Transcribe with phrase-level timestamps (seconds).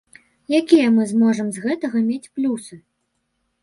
[0.59, 2.85] Якія мы зможам з гэтага мець плюсы?